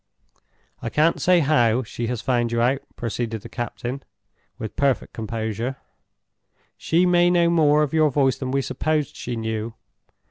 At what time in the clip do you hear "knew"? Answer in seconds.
9.35-9.75